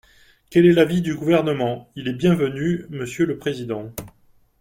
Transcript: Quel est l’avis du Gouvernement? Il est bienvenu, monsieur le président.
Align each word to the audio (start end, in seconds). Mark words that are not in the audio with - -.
Quel 0.49 0.65
est 0.65 0.73
l’avis 0.73 1.03
du 1.03 1.13
Gouvernement? 1.13 1.91
Il 1.95 2.07
est 2.07 2.13
bienvenu, 2.13 2.87
monsieur 2.89 3.27
le 3.27 3.37
président. 3.37 3.91